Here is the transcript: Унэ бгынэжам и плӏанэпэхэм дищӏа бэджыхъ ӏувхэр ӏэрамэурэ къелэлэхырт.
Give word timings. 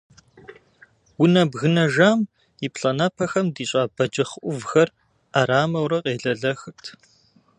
Унэ 1.21 1.41
бгынэжам 1.51 2.19
и 2.65 2.67
плӏанэпэхэм 2.73 3.47
дищӏа 3.55 3.83
бэджыхъ 3.95 4.35
ӏувхэр 4.41 4.89
ӏэрамэурэ 5.33 5.99
къелэлэхырт. 6.05 6.83